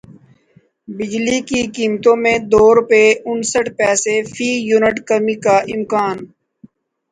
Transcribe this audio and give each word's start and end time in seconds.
بجلی 0.87 1.37
کی 1.47 1.61
قیمتوں 1.75 2.15
میں 2.23 2.37
دو 2.51 2.63
روپے 2.77 3.03
انسٹھ 3.29 3.69
پیسے 3.79 4.15
فی 4.33 4.49
یونٹ 4.69 4.95
کمی 5.09 5.35
کا 5.43 5.57
امکان 5.73 6.17